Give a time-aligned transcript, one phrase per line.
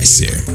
[0.00, 0.49] Этом часе.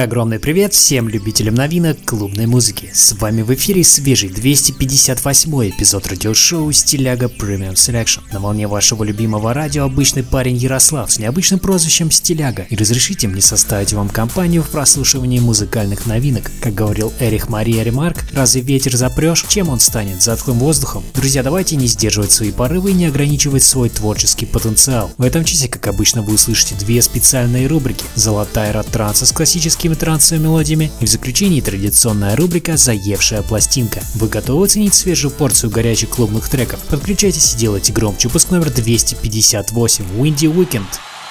[0.00, 2.90] Мой огромный привет всем любителям новинок клубной музыки.
[2.94, 8.22] С вами в эфире свежий 258 эпизод радиошоу Стиляга Premium Selection.
[8.32, 12.62] На волне вашего любимого радио обычный парень Ярослав с необычным прозвищем Стиляга.
[12.70, 16.50] И разрешите мне составить вам компанию в прослушивании музыкальных новинок.
[16.62, 20.22] Как говорил Эрих Мария Ремарк, разве ветер запрешь, чем он станет?
[20.22, 21.04] Затхлым воздухом?
[21.12, 25.12] Друзья, давайте не сдерживать свои порывы и не ограничивать свой творческий потенциал.
[25.18, 28.06] В этом часе, как обычно, вы услышите две специальные рубрики.
[28.14, 34.00] Золотая рад транса с классическим классическими трансовыми мелодиями и в заключении традиционная рубрика «Заевшая пластинка».
[34.14, 36.80] Вы готовы оценить свежую порцию горячих клубных треков?
[36.88, 38.28] Подключайтесь и делайте громче.
[38.28, 40.86] Выпуск номер 258 Windy Weekend.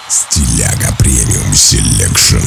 [0.07, 2.37] Стиляга Premium Selection.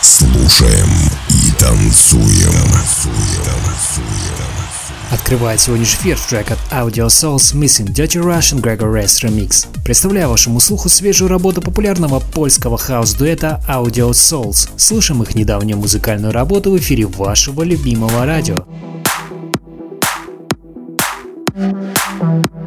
[0.00, 0.90] Слушаем
[1.30, 2.66] и танцуем.
[5.10, 9.66] Открывает сегодняшний эфир трек от Audio Souls Missing Dirty Rush and Gregor Es Remix.
[9.84, 14.68] Представляю вашему слуху свежую работу популярного польского хаус-дуэта Audio Souls.
[14.76, 18.66] Слушаем их недавнюю музыкальную работу в эфире вашего любимого радио.
[22.18, 22.65] Thank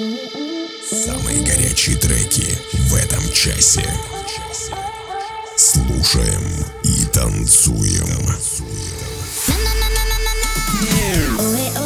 [0.00, 3.84] Самые горячие треки в этом часе.
[5.56, 8.10] Слушаем и танцуем.
[11.40, 11.79] strong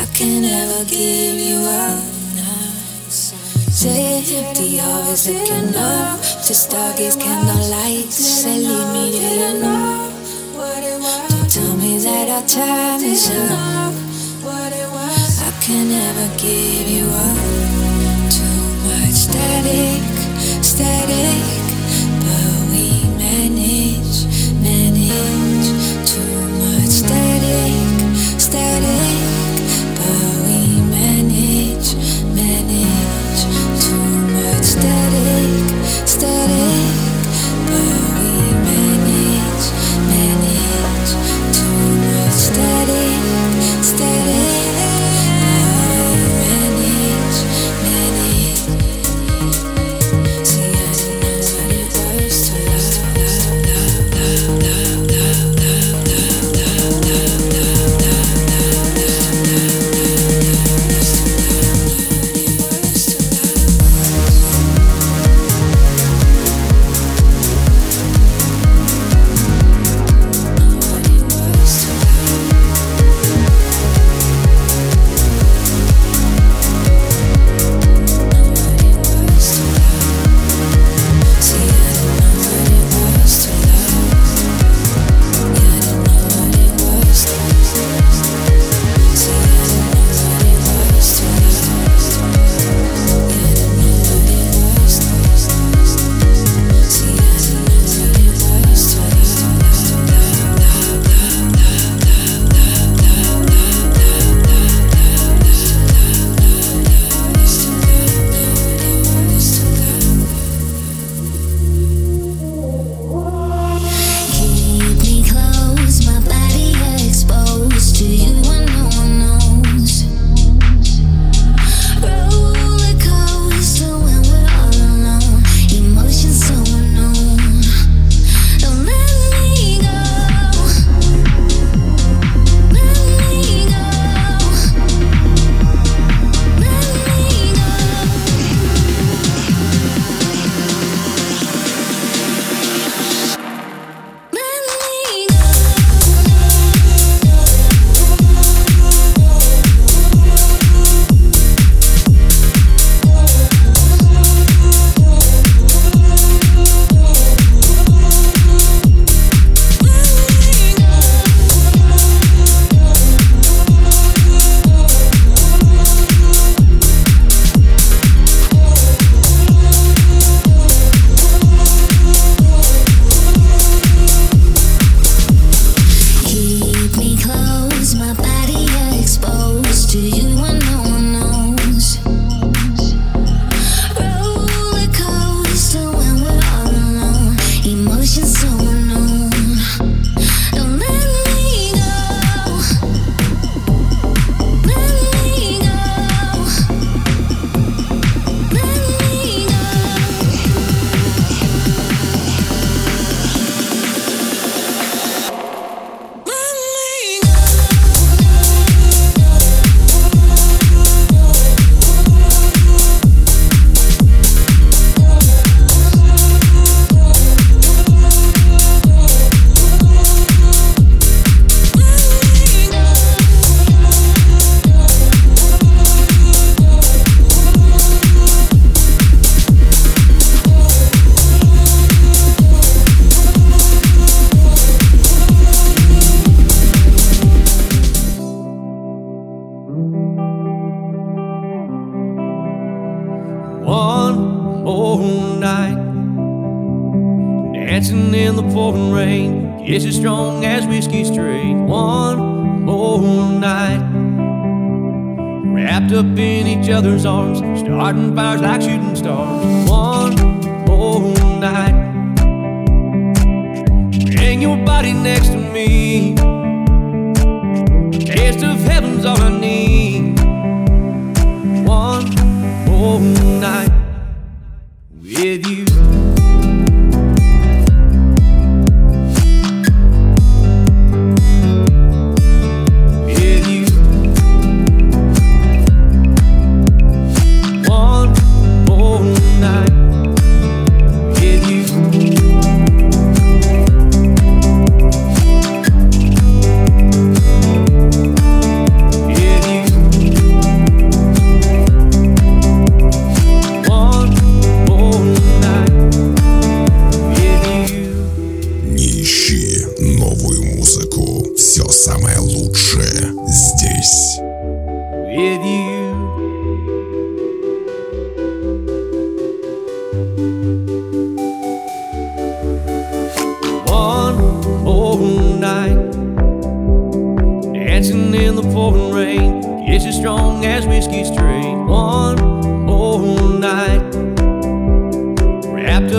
[0.00, 2.02] I can never give you up
[2.34, 2.72] now.
[3.10, 6.20] Say empty hearts looking up.
[6.46, 8.16] to doggies, candle lights.
[8.16, 10.12] Say, leave me here alone.
[11.28, 13.92] Don't tell me that our time is up.
[14.48, 17.36] I can never give you up.
[18.32, 21.59] Too much static, static.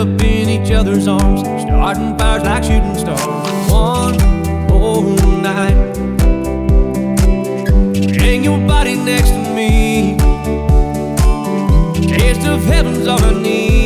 [0.02, 3.70] Up in each other's arms, starting fires like shooting stars.
[3.70, 4.16] One
[4.66, 5.94] more night.
[8.18, 10.16] Bring your body next to me.
[12.08, 13.81] Taste of heaven's all I need.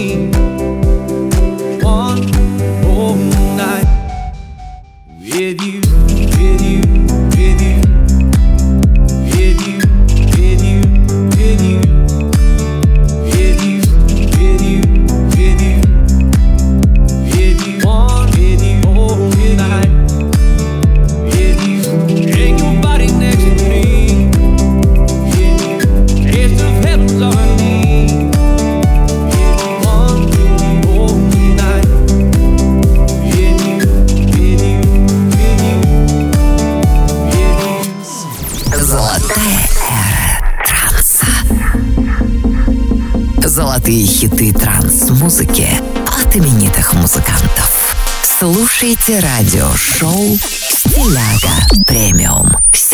[48.67, 52.86] Слушайте радиошоу «Стиляга Premium Selection».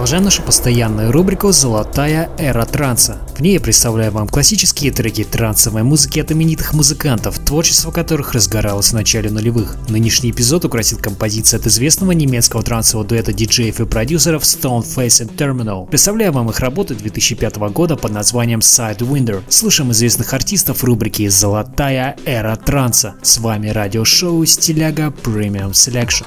[0.00, 3.18] Продолжаем нашу постоянную рубрику «Золотая эра транса».
[3.36, 8.92] В ней я представляю вам классические треки трансовой музыки от именитых музыкантов, творчество которых разгоралось
[8.92, 9.76] в начале нулевых.
[9.90, 15.86] Нынешний эпизод украсит композиция от известного немецкого трансового дуэта диджеев и продюсеров Stoneface and Terminal.
[15.86, 19.42] Представляю вам их работы 2005 года под названием Sidewinder.
[19.50, 23.16] Слушаем известных артистов в рубрике «Золотая эра транса».
[23.20, 26.24] С вами радиошоу «Стиляга Premium Selection».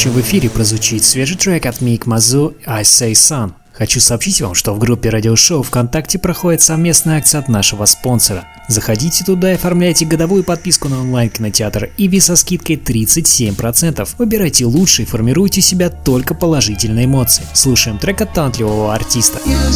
[0.00, 3.52] еще в эфире прозвучит свежий трек от Мик Мазу «I Say Sun».
[3.74, 8.46] Хочу сообщить вам, что в группе радиошоу ВКонтакте проходит совместная акция от нашего спонсора.
[8.66, 14.08] Заходите туда и оформляйте годовую подписку на онлайн-кинотеатр Иви со скидкой 37%.
[14.16, 17.44] Выбирайте лучше и формируйте себя только положительные эмоции.
[17.52, 19.38] Слушаем трек от талантливого артиста.
[19.46, 19.70] You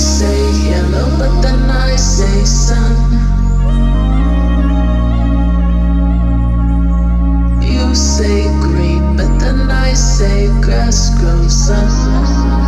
[7.95, 8.74] say
[9.95, 12.64] say grass grows up.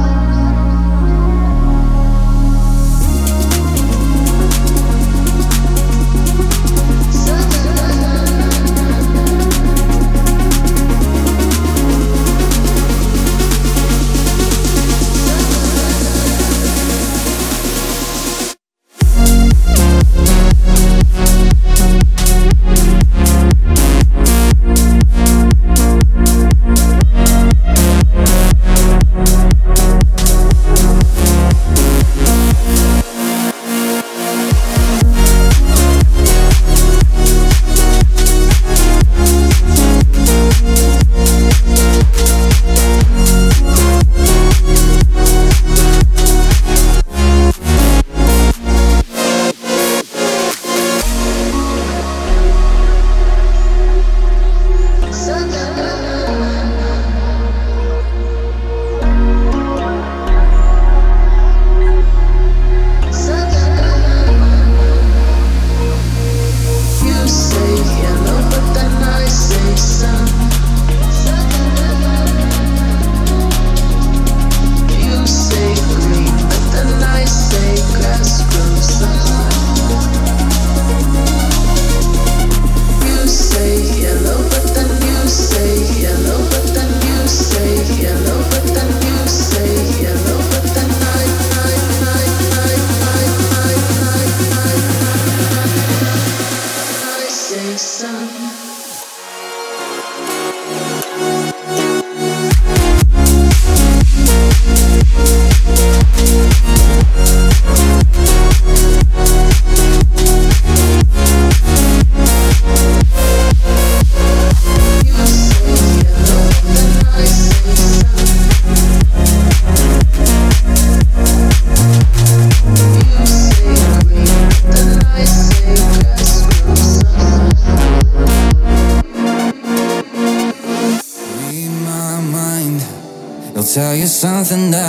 [134.27, 134.86] something that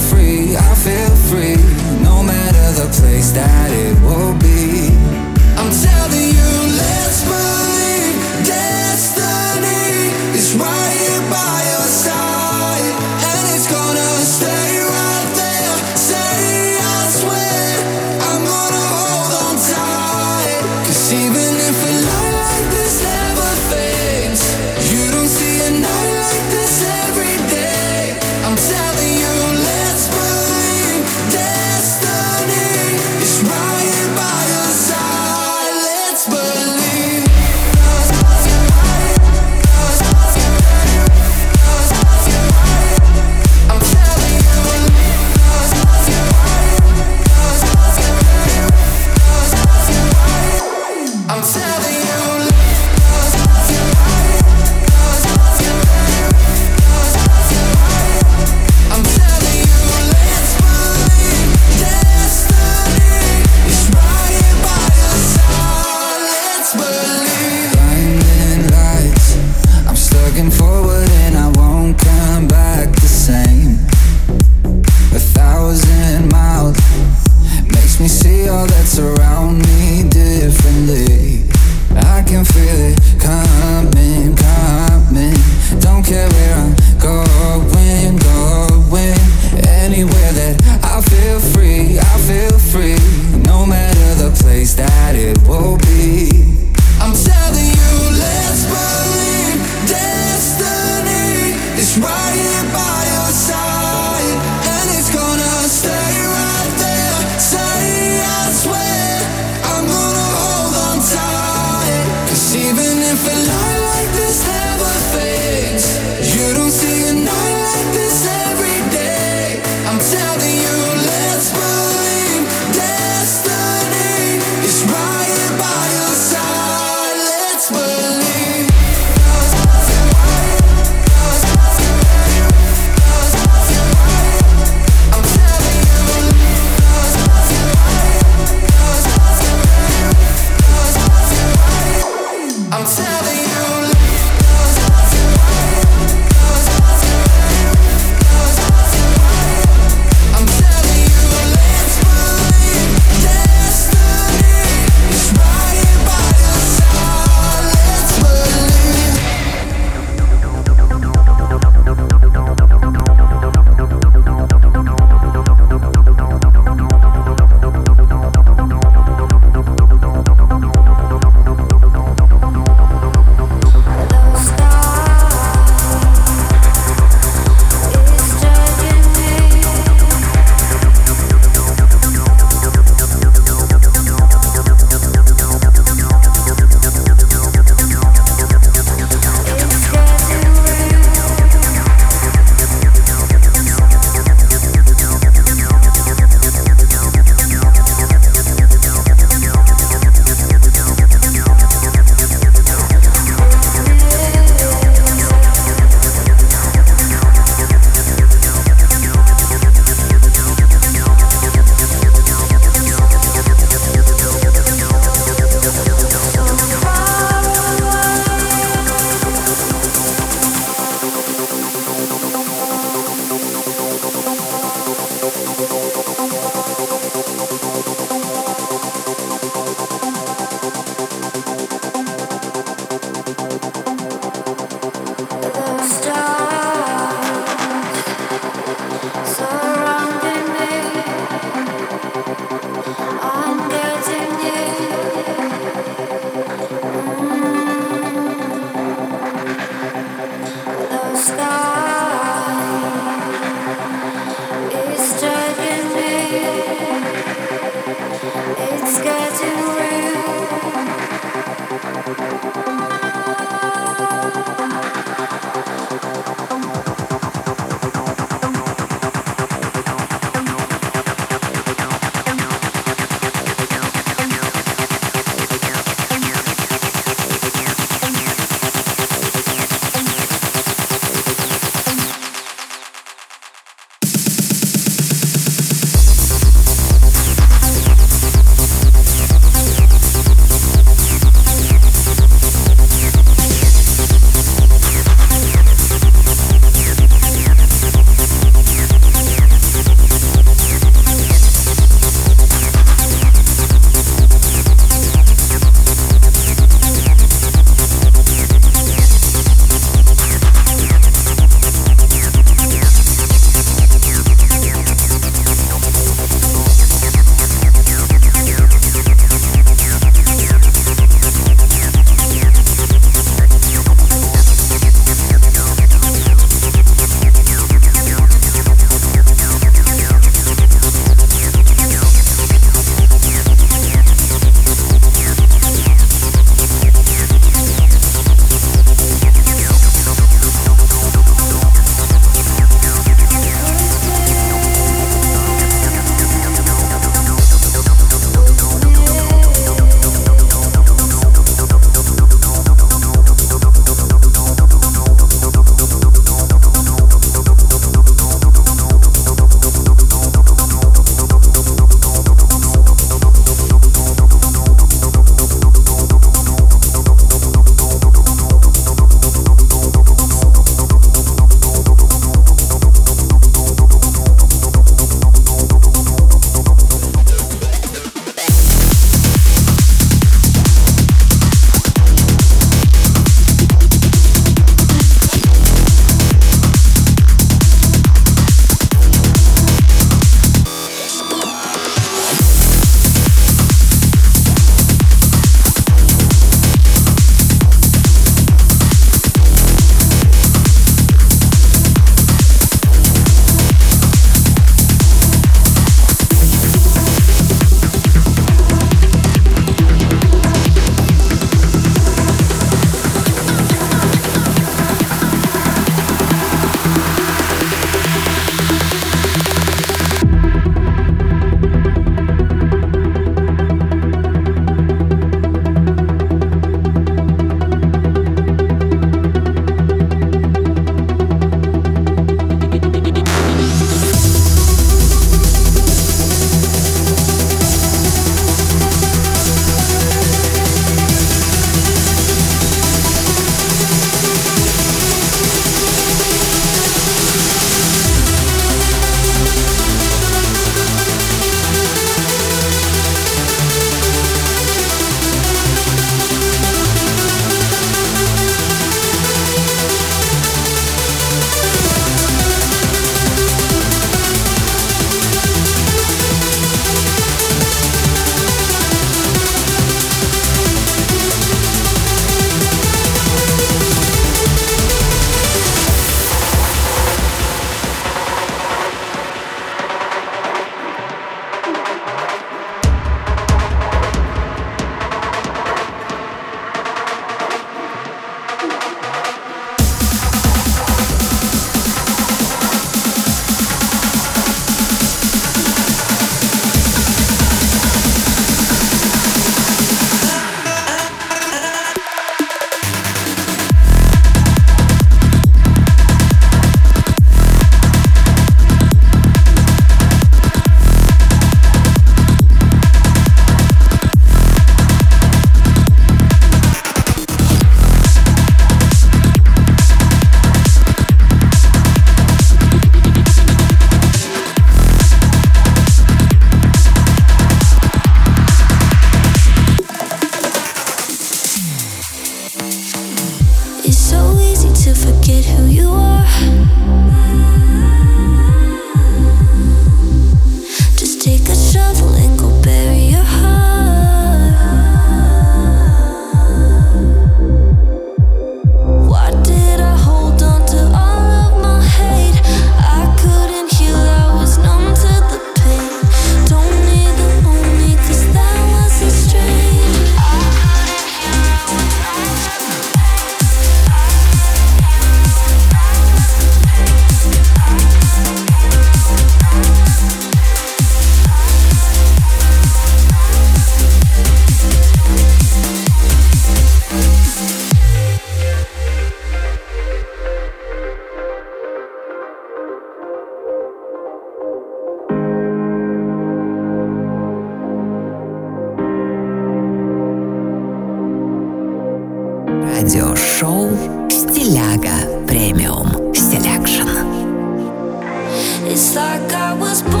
[598.83, 600.00] It's like I was born.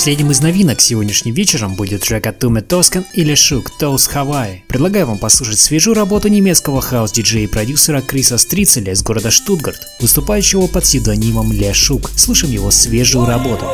[0.00, 4.64] Последним из новинок сегодняшним вечером будет трек от Туме Тоскан или Шук Тоус Хавай.
[4.66, 10.68] Предлагаю вам послушать свежую работу немецкого хаус-диджея и продюсера Криса Стрицеля из города Штутгарт, выступающего
[10.68, 12.12] под псевдонимом Ле Шук.
[12.16, 13.66] Слушаем его свежую работу.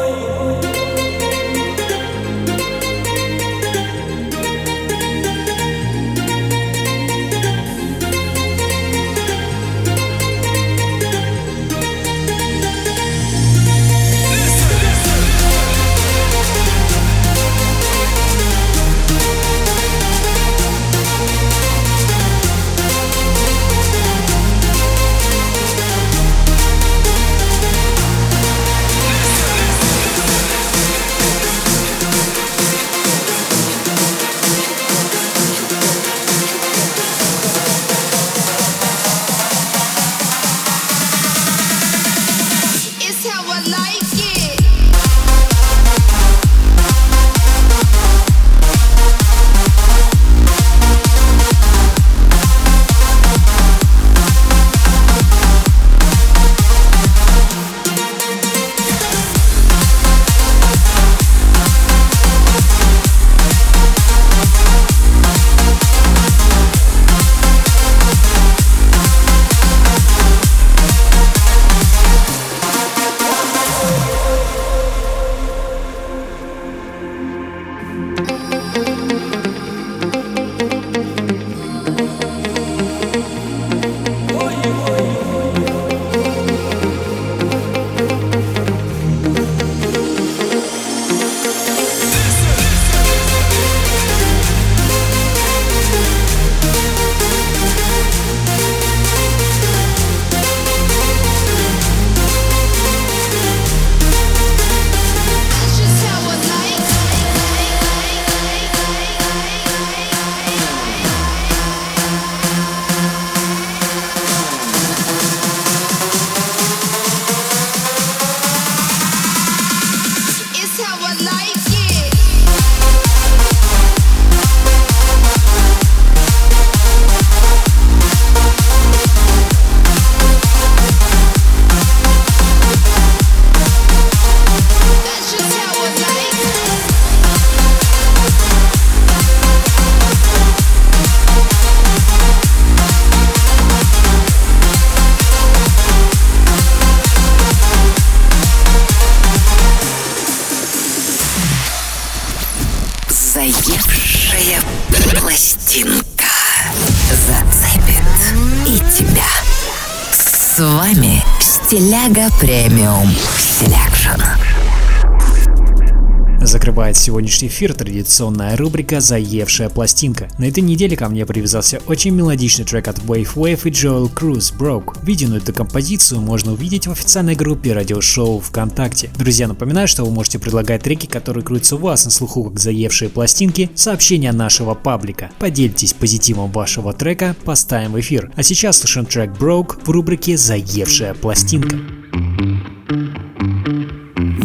[167.06, 170.28] Сегодняшний эфир традиционная рубрика «Заевшая пластинка».
[170.38, 174.52] На этой неделе ко мне привязался очень мелодичный трек от Wave Wave и Joel Cruz
[174.52, 174.98] «Broke».
[175.04, 179.10] Видео эту композицию можно увидеть в официальной группе радиошоу ВКонтакте.
[179.16, 183.08] Друзья, напоминаю, что вы можете предлагать треки, которые крутятся у вас на слуху как «Заевшие
[183.08, 185.30] пластинки», сообщения нашего паблика.
[185.38, 188.32] Поделитесь позитивом вашего трека, поставим в эфир.
[188.34, 191.76] А сейчас слушаем трек «Broke» в рубрике «Заевшая пластинка».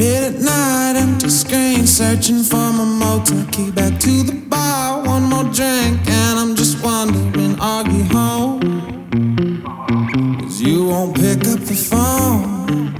[0.01, 0.90] Midnight,
[1.91, 3.69] searching for my motor key.
[3.69, 8.61] Back to the bar, one more drink, and I'm just wondering, are you home?
[10.39, 12.95] Cause you won't pick up the phone.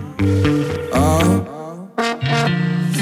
[0.94, 1.88] Oh.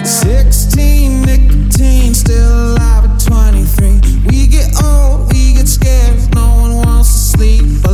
[0.06, 4.00] 16, nicotine, still alive at 23.
[4.28, 7.89] We get old, we get scared, no one wants to sleep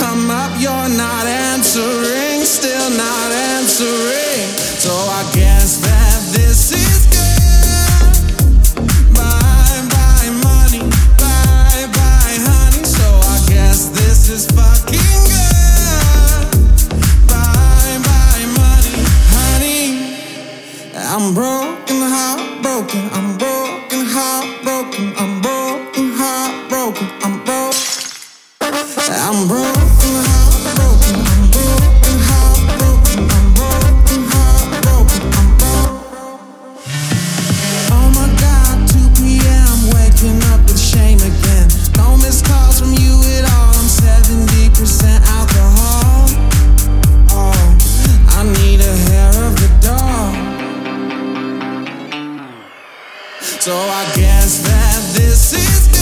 [0.00, 0.50] come up.
[0.58, 4.48] You're not answering, still not answering.
[4.80, 7.09] So I guess that this is
[53.88, 55.99] I guess that this is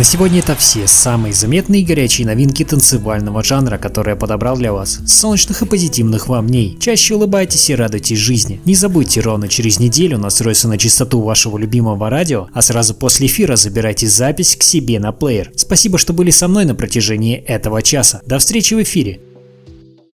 [0.00, 4.72] На сегодня это все самые заметные и горячие новинки танцевального жанра, которые я подобрал для
[4.72, 4.98] вас.
[5.06, 6.78] Солнечных и позитивных вам дней.
[6.80, 8.62] Чаще улыбайтесь и радуйтесь жизни.
[8.64, 13.56] Не забудьте ровно через неделю настроиться на частоту вашего любимого радио, а сразу после эфира
[13.56, 15.52] забирайте запись к себе на плеер.
[15.54, 18.22] Спасибо, что были со мной на протяжении этого часа.
[18.24, 19.20] До встречи в эфире.